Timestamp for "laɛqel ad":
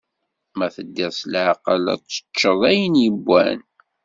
1.31-2.01